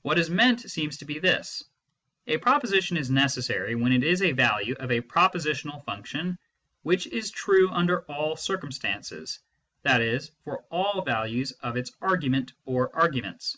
What 0.00 0.18
is 0.18 0.28
meant 0.28 0.68
seems 0.68 0.96
to 0.96 1.04
be 1.04 1.20
this: 1.20 1.62
"A 2.26 2.36
pro 2.36 2.58
position 2.58 2.96
is 2.96 3.10
necessary 3.12 3.76
when 3.76 3.92
it 3.92 4.02
is 4.02 4.20
a 4.20 4.32
value 4.32 4.74
of 4.80 4.90
a 4.90 5.00
propositional 5.02 5.84
function 5.84 6.36
which 6.82 7.06
is 7.06 7.30
true 7.30 7.70
under 7.70 8.00
all 8.06 8.34
circumstances, 8.34 9.38
i.e. 9.84 10.18
for 10.42 10.64
all 10.68 11.02
values 11.04 11.52
of 11.60 11.76
its 11.76 11.92
argument 12.00 12.54
or 12.64 12.92
arguments." 12.92 13.56